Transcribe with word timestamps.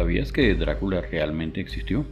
¿Sabías 0.00 0.32
que 0.32 0.54
Drácula 0.54 1.02
realmente 1.02 1.60
existió? 1.60 2.06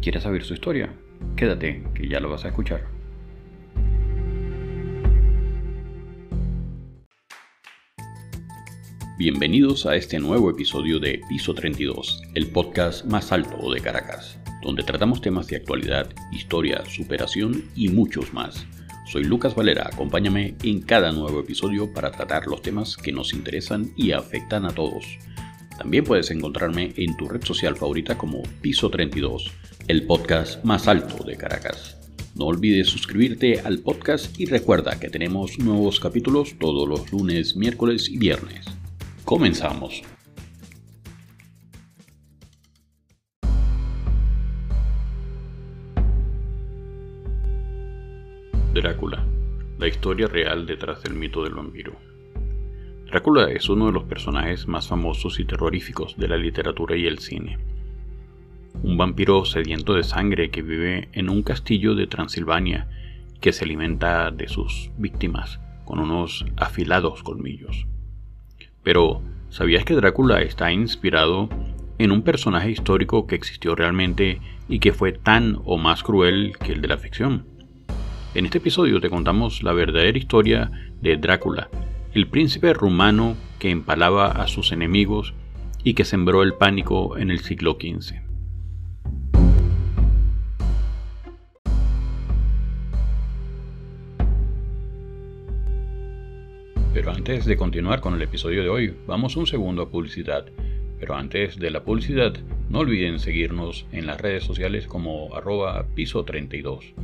¿Quieres 0.00 0.22
saber 0.22 0.42
su 0.44 0.54
historia? 0.54 0.94
Quédate, 1.36 1.84
que 1.94 2.08
ya 2.08 2.20
lo 2.20 2.30
vas 2.30 2.46
a 2.46 2.48
escuchar. 2.48 2.86
Bienvenidos 9.18 9.84
a 9.84 9.94
este 9.94 10.18
nuevo 10.18 10.50
episodio 10.50 10.98
de 10.98 11.20
Piso 11.28 11.52
32, 11.52 12.22
el 12.34 12.46
podcast 12.46 13.04
más 13.04 13.30
alto 13.30 13.70
de 13.70 13.82
Caracas, 13.82 14.38
donde 14.62 14.82
tratamos 14.82 15.20
temas 15.20 15.48
de 15.48 15.56
actualidad, 15.56 16.08
historia, 16.32 16.82
superación 16.86 17.62
y 17.74 17.90
muchos 17.90 18.32
más. 18.32 18.66
Soy 19.04 19.24
Lucas 19.24 19.54
Valera, 19.54 19.90
acompáñame 19.92 20.54
en 20.62 20.80
cada 20.80 21.12
nuevo 21.12 21.40
episodio 21.40 21.92
para 21.92 22.10
tratar 22.10 22.46
los 22.46 22.62
temas 22.62 22.96
que 22.96 23.12
nos 23.12 23.34
interesan 23.34 23.92
y 23.98 24.12
afectan 24.12 24.64
a 24.64 24.70
todos. 24.70 25.18
También 25.78 26.04
puedes 26.04 26.30
encontrarme 26.30 26.92
en 26.96 27.16
tu 27.16 27.28
red 27.28 27.42
social 27.44 27.76
favorita 27.76 28.16
como 28.16 28.42
Piso 28.62 28.88
32, 28.88 29.52
el 29.88 30.06
podcast 30.06 30.64
más 30.64 30.88
alto 30.88 31.22
de 31.22 31.36
Caracas. 31.36 31.98
No 32.34 32.46
olvides 32.46 32.88
suscribirte 32.88 33.60
al 33.60 33.80
podcast 33.80 34.38
y 34.40 34.46
recuerda 34.46 34.98
que 34.98 35.10
tenemos 35.10 35.58
nuevos 35.58 36.00
capítulos 36.00 36.56
todos 36.58 36.88
los 36.88 37.12
lunes, 37.12 37.56
miércoles 37.56 38.08
y 38.08 38.18
viernes. 38.18 38.66
Comenzamos. 39.24 40.02
Drácula, 48.72 49.26
la 49.78 49.88
historia 49.88 50.26
real 50.26 50.66
detrás 50.66 51.02
del 51.02 51.14
mito 51.14 51.42
del 51.44 51.54
vampiro. 51.54 52.15
Drácula 53.06 53.52
es 53.52 53.68
uno 53.68 53.86
de 53.86 53.92
los 53.92 54.02
personajes 54.02 54.66
más 54.66 54.88
famosos 54.88 55.38
y 55.38 55.44
terroríficos 55.44 56.16
de 56.16 56.26
la 56.26 56.36
literatura 56.36 56.96
y 56.96 57.06
el 57.06 57.20
cine. 57.20 57.56
Un 58.82 58.96
vampiro 58.96 59.44
sediento 59.44 59.94
de 59.94 60.02
sangre 60.02 60.50
que 60.50 60.62
vive 60.62 61.08
en 61.12 61.28
un 61.28 61.44
castillo 61.44 61.94
de 61.94 62.08
Transilvania 62.08 62.88
que 63.40 63.52
se 63.52 63.64
alimenta 63.64 64.32
de 64.32 64.48
sus 64.48 64.90
víctimas 64.98 65.60
con 65.84 66.00
unos 66.00 66.44
afilados 66.56 67.22
colmillos. 67.22 67.86
Pero, 68.82 69.22
¿sabías 69.50 69.84
que 69.84 69.94
Drácula 69.94 70.42
está 70.42 70.72
inspirado 70.72 71.48
en 71.98 72.10
un 72.10 72.22
personaje 72.22 72.72
histórico 72.72 73.28
que 73.28 73.36
existió 73.36 73.76
realmente 73.76 74.40
y 74.68 74.80
que 74.80 74.92
fue 74.92 75.12
tan 75.12 75.60
o 75.64 75.78
más 75.78 76.02
cruel 76.02 76.54
que 76.58 76.72
el 76.72 76.80
de 76.80 76.88
la 76.88 76.98
ficción? 76.98 77.46
En 78.34 78.46
este 78.46 78.58
episodio 78.58 79.00
te 79.00 79.10
contamos 79.10 79.62
la 79.62 79.72
verdadera 79.72 80.18
historia 80.18 80.72
de 81.00 81.16
Drácula 81.16 81.70
el 82.16 82.28
príncipe 82.28 82.72
rumano 82.72 83.36
que 83.58 83.68
empalaba 83.68 84.28
a 84.28 84.48
sus 84.48 84.72
enemigos 84.72 85.34
y 85.84 85.92
que 85.92 86.06
sembró 86.06 86.42
el 86.42 86.54
pánico 86.54 87.18
en 87.18 87.30
el 87.30 87.40
siglo 87.40 87.76
XV. 87.78 88.14
Pero 96.94 97.10
antes 97.10 97.44
de 97.44 97.58
continuar 97.58 98.00
con 98.00 98.14
el 98.14 98.22
episodio 98.22 98.62
de 98.62 98.70
hoy, 98.70 98.96
vamos 99.06 99.36
un 99.36 99.46
segundo 99.46 99.82
a 99.82 99.90
publicidad. 99.90 100.46
Pero 100.98 101.16
antes 101.16 101.58
de 101.58 101.70
la 101.70 101.84
publicidad, 101.84 102.32
no 102.70 102.78
olviden 102.78 103.18
seguirnos 103.18 103.84
en 103.92 104.06
las 104.06 104.18
redes 104.18 104.42
sociales 104.42 104.86
como 104.86 105.36
arroba 105.36 105.84
piso 105.94 106.24
32. 106.24 106.94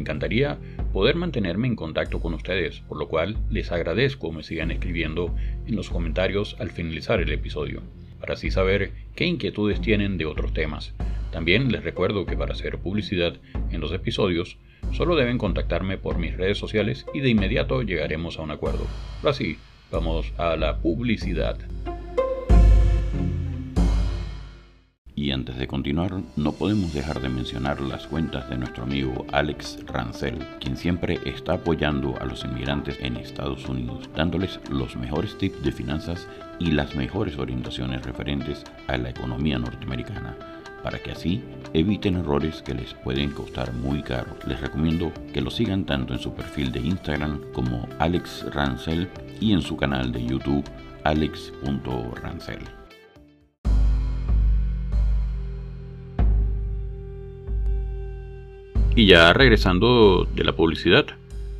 Encantaría 0.00 0.56
poder 0.94 1.14
mantenerme 1.14 1.66
en 1.68 1.76
contacto 1.76 2.20
con 2.20 2.32
ustedes, 2.32 2.80
por 2.88 2.98
lo 2.98 3.06
cual 3.06 3.36
les 3.50 3.70
agradezco 3.70 4.32
me 4.32 4.42
sigan 4.42 4.70
escribiendo 4.70 5.34
en 5.66 5.76
los 5.76 5.90
comentarios 5.90 6.56
al 6.58 6.70
finalizar 6.70 7.20
el 7.20 7.30
episodio, 7.30 7.82
para 8.18 8.32
así 8.32 8.50
saber 8.50 8.92
qué 9.14 9.26
inquietudes 9.26 9.82
tienen 9.82 10.16
de 10.16 10.24
otros 10.24 10.54
temas. 10.54 10.94
También 11.32 11.70
les 11.70 11.84
recuerdo 11.84 12.24
que 12.24 12.34
para 12.34 12.54
hacer 12.54 12.78
publicidad 12.78 13.36
en 13.70 13.80
los 13.82 13.92
episodios, 13.92 14.56
solo 14.92 15.16
deben 15.16 15.36
contactarme 15.36 15.98
por 15.98 16.16
mis 16.16 16.34
redes 16.34 16.56
sociales 16.56 17.04
y 17.12 17.20
de 17.20 17.28
inmediato 17.28 17.82
llegaremos 17.82 18.38
a 18.38 18.42
un 18.42 18.52
acuerdo. 18.52 18.86
Ahora 19.18 19.34
sí, 19.34 19.58
vamos 19.92 20.32
a 20.38 20.56
la 20.56 20.78
publicidad. 20.78 21.58
Y 25.20 25.32
antes 25.32 25.58
de 25.58 25.66
continuar, 25.66 26.22
no 26.36 26.52
podemos 26.52 26.94
dejar 26.94 27.20
de 27.20 27.28
mencionar 27.28 27.78
las 27.82 28.06
cuentas 28.06 28.48
de 28.48 28.56
nuestro 28.56 28.84
amigo 28.84 29.26
Alex 29.32 29.80
Rancel, 29.84 30.38
quien 30.60 30.78
siempre 30.78 31.20
está 31.26 31.52
apoyando 31.52 32.18
a 32.18 32.24
los 32.24 32.42
inmigrantes 32.42 32.96
en 33.00 33.18
Estados 33.18 33.68
Unidos, 33.68 34.08
dándoles 34.16 34.58
los 34.70 34.96
mejores 34.96 35.36
tips 35.36 35.62
de 35.62 35.72
finanzas 35.72 36.26
y 36.58 36.70
las 36.70 36.96
mejores 36.96 37.36
orientaciones 37.36 38.02
referentes 38.02 38.64
a 38.86 38.96
la 38.96 39.10
economía 39.10 39.58
norteamericana, 39.58 40.38
para 40.82 40.98
que 40.98 41.10
así 41.10 41.42
eviten 41.74 42.16
errores 42.16 42.62
que 42.62 42.72
les 42.72 42.94
pueden 42.94 43.30
costar 43.32 43.74
muy 43.74 44.02
caro. 44.02 44.38
Les 44.46 44.58
recomiendo 44.58 45.12
que 45.34 45.42
lo 45.42 45.50
sigan 45.50 45.84
tanto 45.84 46.14
en 46.14 46.20
su 46.20 46.32
perfil 46.32 46.72
de 46.72 46.80
Instagram 46.80 47.42
como 47.52 47.86
Alex 47.98 48.46
Rancel 48.54 49.06
y 49.38 49.52
en 49.52 49.60
su 49.60 49.76
canal 49.76 50.12
de 50.12 50.24
YouTube 50.24 50.64
alex.rancel. 51.04 52.79
Y 59.00 59.06
ya 59.06 59.32
regresando 59.32 60.28
de 60.34 60.44
la 60.44 60.52
publicidad, 60.52 61.06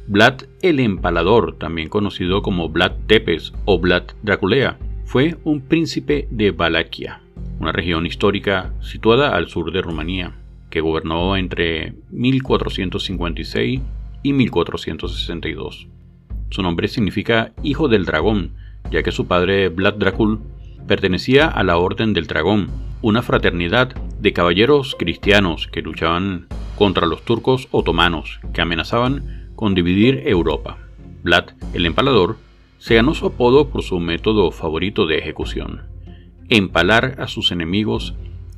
Vlad 0.08 0.42
el 0.60 0.78
Empalador, 0.78 1.56
también 1.56 1.88
conocido 1.88 2.42
como 2.42 2.68
Vlad 2.68 2.92
Tepes 3.06 3.54
o 3.64 3.78
Vlad 3.78 4.02
Draculea, 4.22 4.76
fue 5.06 5.38
un 5.44 5.62
príncipe 5.62 6.28
de 6.30 6.50
Valaquia, 6.50 7.22
una 7.58 7.72
región 7.72 8.04
histórica 8.04 8.74
situada 8.82 9.34
al 9.34 9.48
sur 9.48 9.72
de 9.72 9.80
Rumanía, 9.80 10.34
que 10.68 10.82
gobernó 10.82 11.34
entre 11.34 11.94
1456 12.10 13.80
y 14.22 14.32
1462. 14.34 15.88
Su 16.50 16.60
nombre 16.60 16.88
significa 16.88 17.54
hijo 17.62 17.88
del 17.88 18.04
dragón, 18.04 18.52
ya 18.90 19.02
que 19.02 19.12
su 19.12 19.26
padre 19.26 19.70
Vlad 19.70 19.94
Dracul 19.94 20.40
pertenecía 20.86 21.46
a 21.46 21.64
la 21.64 21.78
Orden 21.78 22.12
del 22.12 22.26
Dragón, 22.26 22.68
una 23.00 23.22
fraternidad 23.22 23.94
de 24.20 24.34
caballeros 24.34 24.94
cristianos 24.98 25.68
que 25.68 25.80
luchaban 25.80 26.46
contra 26.80 27.06
los 27.06 27.26
turcos 27.26 27.68
otomanos 27.72 28.40
que 28.54 28.62
amenazaban 28.62 29.50
con 29.54 29.74
dividir 29.74 30.22
Europa. 30.24 30.78
Vlad, 31.22 31.50
el 31.74 31.84
empalador, 31.84 32.38
se 32.78 32.94
ganó 32.94 33.12
su 33.12 33.26
apodo 33.26 33.68
por 33.68 33.82
su 33.82 34.00
método 34.00 34.50
favorito 34.50 35.04
de 35.04 35.18
ejecución, 35.18 35.82
empalar 36.48 37.16
a 37.18 37.28
sus 37.28 37.52
enemigos 37.52 38.14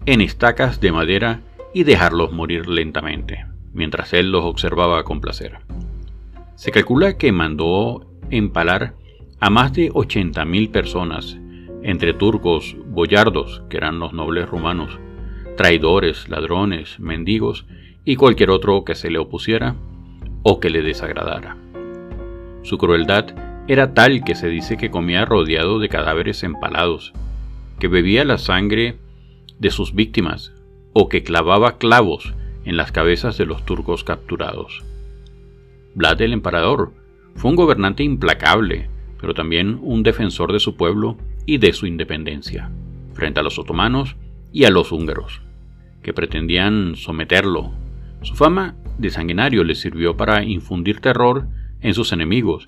en 0.06 0.20
estacas 0.20 0.80
de 0.80 0.92
madera 0.92 1.40
y 1.74 1.82
dejarlos 1.82 2.30
morir 2.30 2.68
lentamente, 2.68 3.44
mientras 3.72 4.12
él 4.12 4.30
los 4.30 4.44
observaba 4.44 5.02
con 5.02 5.20
placer. 5.20 5.58
Se 6.54 6.70
calcula 6.70 7.18
que 7.18 7.32
mandó 7.32 8.06
empalar 8.30 8.94
a 9.40 9.50
más 9.50 9.72
de 9.72 9.90
80.000 9.90 10.70
personas, 10.70 11.38
entre 11.82 12.14
turcos, 12.14 12.76
boyardos, 12.86 13.64
que 13.68 13.78
eran 13.78 13.98
los 13.98 14.12
nobles 14.12 14.48
rumanos, 14.48 14.96
traidores, 15.56 16.28
ladrones, 16.28 17.00
mendigos 17.00 17.66
y 18.04 18.16
cualquier 18.16 18.50
otro 18.50 18.84
que 18.84 18.94
se 18.94 19.10
le 19.10 19.18
opusiera 19.18 19.76
o 20.42 20.60
que 20.60 20.70
le 20.70 20.82
desagradara. 20.82 21.56
Su 22.62 22.78
crueldad 22.78 23.34
era 23.68 23.94
tal 23.94 24.24
que 24.24 24.34
se 24.34 24.48
dice 24.48 24.76
que 24.76 24.90
comía 24.90 25.24
rodeado 25.24 25.78
de 25.78 25.88
cadáveres 25.88 26.42
empalados, 26.42 27.12
que 27.78 27.88
bebía 27.88 28.24
la 28.24 28.38
sangre 28.38 28.96
de 29.58 29.70
sus 29.70 29.94
víctimas 29.94 30.52
o 30.92 31.08
que 31.08 31.22
clavaba 31.22 31.78
clavos 31.78 32.34
en 32.64 32.76
las 32.76 32.92
cabezas 32.92 33.38
de 33.38 33.46
los 33.46 33.64
turcos 33.64 34.04
capturados. 34.04 34.84
Vlad 35.94 36.20
el 36.22 36.32
Emperador 36.32 36.92
fue 37.34 37.50
un 37.50 37.56
gobernante 37.56 38.02
implacable, 38.02 38.88
pero 39.20 39.34
también 39.34 39.78
un 39.82 40.02
defensor 40.02 40.52
de 40.52 40.60
su 40.60 40.76
pueblo 40.76 41.16
y 41.46 41.58
de 41.58 41.72
su 41.72 41.86
independencia, 41.86 42.70
frente 43.14 43.40
a 43.40 43.42
los 43.42 43.58
otomanos 43.58 44.16
y 44.52 44.64
a 44.64 44.70
los 44.70 44.92
húngaros, 44.92 45.40
que 46.02 46.12
pretendían 46.12 46.94
someterlo 46.96 47.72
su 48.22 48.34
fama 48.34 48.76
de 48.98 49.10
sanguinario 49.10 49.64
le 49.64 49.74
sirvió 49.74 50.16
para 50.16 50.42
infundir 50.44 51.00
terror 51.00 51.46
en 51.80 51.94
sus 51.94 52.12
enemigos 52.12 52.66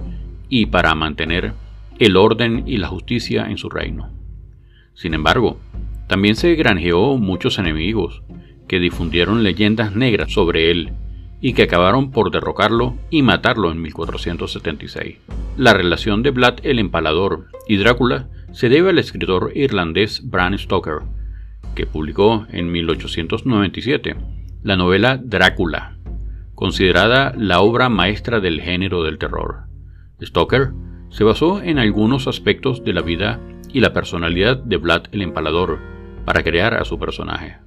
y 0.48 0.66
para 0.66 0.94
mantener 0.94 1.52
el 1.98 2.16
orden 2.16 2.64
y 2.66 2.76
la 2.78 2.88
justicia 2.88 3.46
en 3.48 3.56
su 3.56 3.70
reino. 3.70 4.10
Sin 4.94 5.14
embargo, 5.14 5.58
también 6.08 6.36
se 6.36 6.54
granjeó 6.54 7.16
muchos 7.16 7.58
enemigos 7.58 8.22
que 8.68 8.80
difundieron 8.80 9.42
leyendas 9.42 9.94
negras 9.94 10.32
sobre 10.32 10.70
él 10.70 10.92
y 11.40 11.52
que 11.52 11.64
acabaron 11.64 12.10
por 12.10 12.30
derrocarlo 12.30 12.96
y 13.10 13.22
matarlo 13.22 13.70
en 13.70 13.80
1476. 13.82 15.18
La 15.56 15.72
relación 15.74 16.22
de 16.22 16.30
Vlad 16.30 16.58
el 16.62 16.78
Empalador 16.78 17.48
y 17.68 17.76
Drácula 17.76 18.28
se 18.52 18.68
debe 18.68 18.90
al 18.90 18.98
escritor 18.98 19.52
irlandés 19.54 20.22
Bram 20.28 20.56
Stoker, 20.56 21.00
que 21.74 21.86
publicó 21.86 22.46
en 22.50 22.70
1897 22.72 24.16
la 24.64 24.78
novela 24.78 25.20
Drácula, 25.22 25.98
considerada 26.54 27.34
la 27.36 27.60
obra 27.60 27.90
maestra 27.90 28.40
del 28.40 28.62
género 28.62 29.02
del 29.02 29.18
terror. 29.18 29.64
Stoker 30.22 30.72
se 31.10 31.22
basó 31.22 31.60
en 31.60 31.78
algunos 31.78 32.26
aspectos 32.26 32.82
de 32.82 32.94
la 32.94 33.02
vida 33.02 33.40
y 33.74 33.80
la 33.80 33.92
personalidad 33.92 34.56
de 34.56 34.78
Vlad 34.78 35.08
el 35.12 35.20
Empalador, 35.20 35.80
para 36.24 36.42
crear 36.42 36.72
a 36.72 36.86
su 36.86 36.98
personaje, 36.98 37.58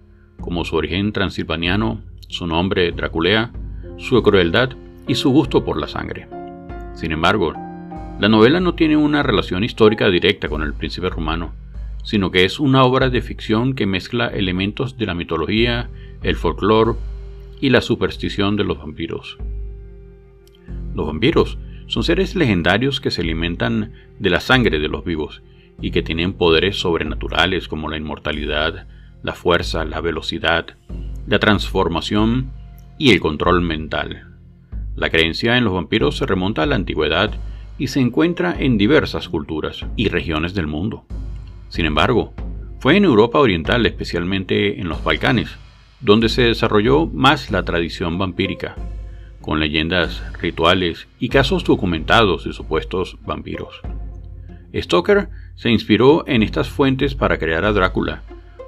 como 0.41 0.65
su 0.65 0.75
origen 0.75 1.11
transilvaniano, 1.11 2.01
su 2.29 2.47
nombre 2.47 2.91
Draculea, 2.91 3.51
su 3.97 4.23
crueldad 4.23 4.71
y 5.07 5.13
su 5.13 5.29
gusto 5.29 5.63
por 5.63 5.79
la 5.79 5.87
sangre. 5.87 6.27
Sin 6.95 7.11
embargo, 7.11 7.53
la 8.19 8.27
novela 8.27 8.59
no 8.59 8.73
tiene 8.73 8.97
una 8.97 9.21
relación 9.21 9.63
histórica 9.63 10.09
directa 10.09 10.49
con 10.49 10.63
el 10.63 10.73
príncipe 10.73 11.11
romano, 11.11 11.53
sino 12.03 12.31
que 12.31 12.43
es 12.43 12.59
una 12.59 12.81
obra 12.81 13.11
de 13.11 13.21
ficción 13.21 13.75
que 13.75 13.85
mezcla 13.85 14.29
elementos 14.29 14.97
de 14.97 15.05
la 15.05 15.13
mitología, 15.13 15.91
el 16.23 16.35
folclore 16.35 16.93
y 17.61 17.69
la 17.69 17.81
superstición 17.81 18.55
de 18.55 18.63
los 18.63 18.77
vampiros. 18.77 19.37
Los 20.93 21.07
vampiros 21.07 21.57
son 21.87 22.03
seres 22.03 22.35
legendarios 22.35 22.99
que 22.99 23.11
se 23.11 23.21
alimentan 23.21 23.93
de 24.19 24.29
la 24.29 24.39
sangre 24.39 24.79
de 24.79 24.89
los 24.89 25.05
vivos 25.05 25.41
y 25.81 25.91
que 25.91 26.01
tienen 26.01 26.33
poderes 26.33 26.77
sobrenaturales 26.77 27.67
como 27.67 27.89
la 27.89 27.97
inmortalidad, 27.97 28.87
la 29.23 29.33
fuerza, 29.33 29.85
la 29.85 30.01
velocidad, 30.01 30.67
la 31.27 31.39
transformación 31.39 32.51
y 32.97 33.11
el 33.11 33.19
control 33.19 33.61
mental. 33.61 34.27
La 34.95 35.09
creencia 35.09 35.57
en 35.57 35.63
los 35.63 35.73
vampiros 35.73 36.17
se 36.17 36.25
remonta 36.25 36.63
a 36.63 36.65
la 36.65 36.75
antigüedad 36.75 37.31
y 37.77 37.87
se 37.87 37.99
encuentra 37.99 38.55
en 38.57 38.77
diversas 38.77 39.29
culturas 39.29 39.85
y 39.95 40.09
regiones 40.09 40.55
del 40.55 40.67
mundo. 40.67 41.05
Sin 41.69 41.85
embargo, 41.85 42.33
fue 42.79 42.97
en 42.97 43.05
Europa 43.05 43.39
Oriental, 43.39 43.85
especialmente 43.85 44.79
en 44.79 44.89
los 44.89 45.03
Balcanes, 45.03 45.57
donde 46.01 46.29
se 46.29 46.43
desarrolló 46.43 47.07
más 47.07 47.51
la 47.51 47.63
tradición 47.63 48.17
vampírica, 48.17 48.75
con 49.41 49.59
leyendas, 49.59 50.21
rituales 50.41 51.07
y 51.19 51.29
casos 51.29 51.63
documentados 51.63 52.45
de 52.45 52.53
supuestos 52.53 53.17
vampiros. 53.25 53.81
Stoker 54.75 55.29
se 55.55 55.71
inspiró 55.71 56.27
en 56.27 56.43
estas 56.43 56.69
fuentes 56.69 57.15
para 57.15 57.39
crear 57.39 57.65
a 57.65 57.71
Drácula, 57.71 58.23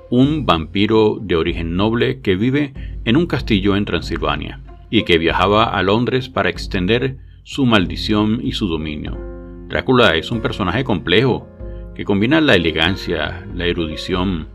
un 0.10 0.46
vampiro 0.46 1.20
de 1.22 1.36
origen 1.36 1.76
noble 1.76 2.22
que 2.22 2.36
vive 2.36 2.74
en 3.06 3.16
un 3.16 3.28
castillo 3.28 3.76
en 3.76 3.86
Transilvania 3.86 4.62
y 4.90 5.04
que 5.04 5.20
viajaba 5.20 5.66
a 5.66 5.84
Londres 5.84 6.30
para 6.30 6.50
extender 6.50 7.18
su 7.44 7.66
maldición 7.66 8.40
y 8.44 8.54
su 8.54 8.68
dominio. 8.68 9.18
Drácula 9.68 10.16
es 10.16 10.32
un 10.32 10.42
personaje 10.42 10.84
complejo 10.84 11.48
que 11.94 12.06
combina 12.06 12.42
la 12.42 12.56
elegancia, 12.56 13.46
la 13.54 13.66
erudición 13.66 14.48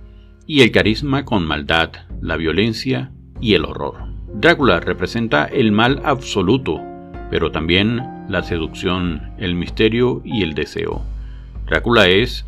y 0.46 0.62
el 0.62 0.72
carisma 0.72 1.24
con 1.24 1.46
maldad, 1.46 1.90
la 2.20 2.36
violencia 2.36 3.10
y 3.40 3.54
el 3.54 3.64
horror. 3.64 3.96
Drácula 4.34 4.80
representa 4.80 5.44
el 5.44 5.72
mal 5.72 6.00
absoluto, 6.04 6.80
pero 7.30 7.50
también 7.50 8.02
la 8.28 8.42
seducción, 8.42 9.32
el 9.38 9.54
misterio 9.54 10.22
y 10.24 10.42
el 10.42 10.54
deseo. 10.54 11.02
Drácula 11.66 12.08
es 12.08 12.46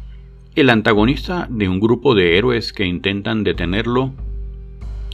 el 0.54 0.70
antagonista 0.70 1.46
de 1.50 1.69
un 1.69 1.81
grupo 1.81 2.14
de 2.14 2.38
héroes 2.38 2.72
que 2.72 2.87
intentan 2.87 3.44
detenerlo 3.44 4.12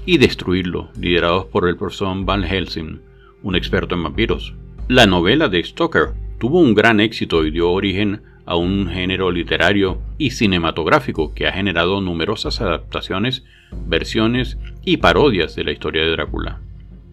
y 0.07 0.19
destruirlo, 0.19 0.91
liderados 0.99 1.47
por 1.47 1.69
el 1.69 1.77
profesor 1.77 2.17
Van 2.25 2.43
Helsing, 2.43 3.01
un 3.43 3.57
experto 3.57 3.95
en 3.95 4.03
vampiros. 4.05 4.55
La 4.89 5.07
novela 5.07 5.49
de 5.49 5.63
Stoker 5.63 6.11
tuvo 6.39 6.61
un 6.61 6.75
gran 6.75 7.01
éxito 7.01 7.45
y 7.45 7.51
dio 7.51 7.71
origen 7.71 8.23
a 8.47 8.57
un 8.57 8.89
género 8.89 9.31
literario 9.31 9.99
y 10.19 10.31
cinematográfico 10.31 11.35
que 11.35 11.47
ha 11.47 11.53
generado 11.53 12.01
numerosas 12.01 12.61
adaptaciones, 12.61 13.45
versiones 13.87 14.59
y 14.85 14.99
parodias 14.99 15.55
de 15.55 15.65
la 15.65 15.73
historia 15.73 16.03
de 16.03 16.11
Drácula. 16.11 16.61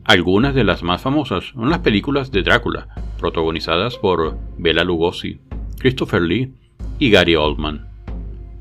Algunas 0.03 0.55
de 0.55 0.63
las 0.63 0.81
más 0.81 1.01
famosas 1.01 1.51
son 1.53 1.69
las 1.69 1.79
películas 1.79 2.31
de 2.31 2.41
Drácula, 2.41 2.87
protagonizadas 3.19 3.97
por 3.97 4.37
Bela 4.57 4.83
Lugosi, 4.83 5.39
Christopher 5.77 6.21
Lee 6.21 6.53
y 6.97 7.11
Gary 7.11 7.35
Oldman. 7.35 7.87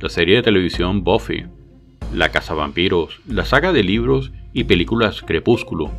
La 0.01 0.11
serie 0.11 0.37
de 0.37 0.43
televisión 0.43 1.05
Buffy, 1.05 1.47
La 2.15 2.29
Casa 2.29 2.55
Vampiros, 2.55 3.21
la 3.27 3.45
saga 3.45 3.73
de 3.73 3.83
libros 3.83 4.31
y 4.53 4.65
películas 4.65 5.23
Crepúsculo 5.23 5.91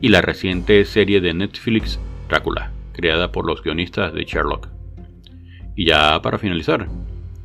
y 0.00 0.08
la 0.08 0.22
reciente 0.22 0.84
serie 0.84 1.20
de 1.20 1.34
Netflix 1.34 2.00
Drácula, 2.28 2.72
creada 2.92 3.30
por 3.30 3.46
los 3.46 3.62
guionistas 3.62 4.14
de 4.14 4.24
Sherlock. 4.24 4.77
Y 5.78 5.84
ya 5.84 6.20
para 6.22 6.38
finalizar, 6.38 6.88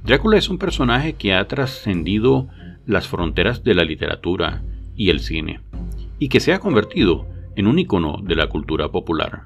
Drácula 0.04 0.40
es 0.40 0.50
un 0.50 0.58
personaje 0.58 1.14
que 1.14 1.36
ha 1.36 1.48
trascendido 1.48 2.48
las 2.88 3.08
fronteras 3.08 3.64
de 3.64 3.76
la 3.76 3.84
literatura 3.84 4.64
y 4.96 5.12
el 5.12 5.20
cine, 5.20 5.60
y 6.18 6.30
que 6.30 6.40
se 6.40 6.52
ha 6.52 6.58
convertido 6.58 7.28
en 7.56 7.68
un 7.68 7.78
icono 7.78 8.18
de 8.24 8.36
la 8.36 8.48
cultura 8.48 8.90
popular. 8.90 9.44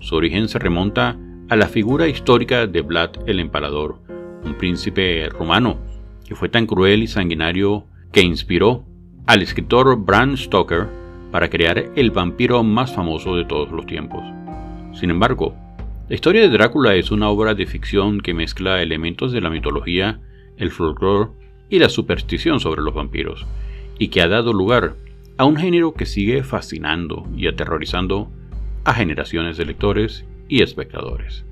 Su 0.00 0.16
origen 0.16 0.48
se 0.48 0.58
remonta 0.58 1.16
a 1.48 1.54
la 1.54 1.68
figura 1.68 2.08
histórica 2.08 2.66
de 2.66 2.80
Vlad 2.80 3.10
el 3.26 3.38
Empalador, 3.38 4.00
un 4.44 4.58
príncipe 4.58 5.28
romano 5.28 5.78
que 6.26 6.34
fue 6.34 6.48
tan 6.48 6.66
cruel 6.66 7.04
y 7.04 7.06
sanguinario 7.06 7.86
que 8.10 8.22
inspiró 8.22 8.84
al 9.26 9.42
escritor 9.42 9.96
Bram 9.96 10.36
Stoker 10.36 10.88
para 11.30 11.48
crear 11.48 11.92
el 11.94 12.10
vampiro 12.10 12.64
más 12.64 12.92
famoso 12.92 13.36
de 13.36 13.44
todos 13.44 13.70
los 13.70 13.86
tiempos. 13.86 14.24
Sin 14.92 15.10
embargo, 15.10 15.54
la 16.08 16.14
historia 16.14 16.40
de 16.40 16.48
Drácula 16.48 16.94
es 16.94 17.10
una 17.10 17.28
obra 17.28 17.54
de 17.54 17.66
ficción 17.66 18.22
que 18.22 18.32
mezcla 18.32 18.80
elementos 18.80 19.30
de 19.30 19.42
la 19.42 19.50
mitología, 19.50 20.20
el 20.56 20.70
folclore 20.70 21.32
y 21.68 21.78
la 21.78 21.90
superstición 21.90 22.60
sobre 22.60 22.80
los 22.80 22.94
vampiros, 22.94 23.46
y 23.98 24.08
que 24.08 24.22
ha 24.22 24.28
dado 24.28 24.54
lugar 24.54 24.96
a 25.36 25.44
un 25.44 25.56
género 25.56 25.92
que 25.92 26.06
sigue 26.06 26.42
fascinando 26.42 27.28
y 27.36 27.46
aterrorizando 27.46 28.30
a 28.84 28.94
generaciones 28.94 29.58
de 29.58 29.66
lectores 29.66 30.24
y 30.48 30.62
espectadores. 30.62 31.44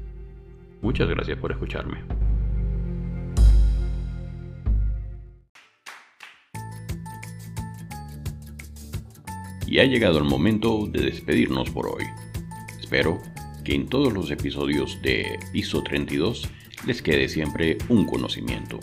Muchas 0.80 1.10
gracias 1.10 1.36
por 1.38 1.52
escucharme. 1.52 1.98
Y 9.66 9.80
ha 9.80 9.84
llegado 9.84 10.16
el 10.16 10.24
momento 10.24 10.86
de 10.86 11.02
despedirnos 11.02 11.68
por 11.68 11.88
hoy. 11.88 12.04
Espero 12.80 13.20
que 13.66 13.74
en 13.74 13.88
todos 13.88 14.12
los 14.12 14.30
episodios 14.30 15.02
de 15.02 15.40
Piso 15.52 15.82
32 15.82 16.48
les 16.86 17.02
quede 17.02 17.28
siempre 17.28 17.76
un 17.88 18.06
conocimiento. 18.06 18.78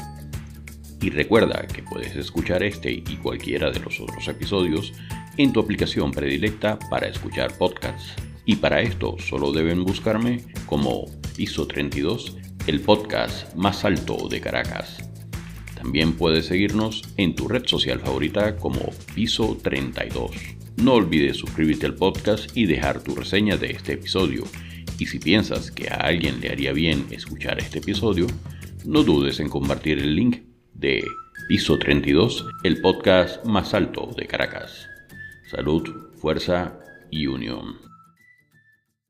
Y 1.01 1.09
recuerda 1.09 1.65
que 1.68 1.83
puedes 1.83 2.13
escuchar 2.18 2.63
este 2.63 2.91
y 2.91 3.15
cualquiera 3.24 3.71
de 3.71 3.80
los 3.80 4.01
otros 4.01 4.27
episodios 4.27 4.91
en 5.38 5.53
tu 5.53 5.62
aplicación 5.62 6.12
predilecta 6.12 6.77
para 6.89 7.07
escuchar 7.07 7.57
podcasts. 7.57 8.12
Y 8.45 8.57
para 8.57 8.81
esto 8.81 9.15
solo 9.19 9.53
deben 9.53 9.85
buscarme 9.85 10.44
como 10.65 11.06
Piso 11.38 11.65
32, 11.65 12.35
el 12.68 12.81
podcast 12.81 13.56
más 13.56 13.85
alto 13.85 14.28
de 14.28 14.42
Caracas. 14.42 14.97
También 15.75 16.11
puedes 16.11 16.47
seguirnos 16.47 17.04
en 17.16 17.35
tu 17.35 17.47
red 17.47 17.66
social 17.68 18.02
favorita 18.02 18.57
como 18.57 18.81
Piso 19.16 19.57
32. 19.63 20.31
No 20.75 20.95
olvides 20.95 21.37
suscribirte 21.37 21.85
al 21.85 21.95
podcast 21.95 22.49
y 22.54 22.66
dejar 22.66 23.02
tu 23.02 23.16
reseña 23.16 23.56
de 23.56 23.71
este 23.71 23.94
episodio 23.94 24.44
y 24.99 25.06
si 25.06 25.19
piensas 25.19 25.71
que 25.71 25.90
a 25.90 25.95
alguien 25.95 26.40
le 26.42 26.49
haría 26.49 26.73
bien 26.73 27.06
escuchar 27.11 27.59
este 27.59 27.80
episodio, 27.80 28.28
no 28.85 29.04
dudes 29.04 29.40
en 29.40 29.49
compartir 29.49 29.99
el 29.99 30.16
link 30.16 30.42
de 30.73 31.04
Piso 31.47 31.78
32, 31.78 32.45
el 32.63 32.81
podcast 32.81 33.44
más 33.45 33.73
alto 33.73 34.09
de 34.18 34.28
Caracas. 34.28 34.87
Salud, 35.49 35.83
fuerza 36.16 36.80
y 37.11 37.28
unión. 37.28 37.93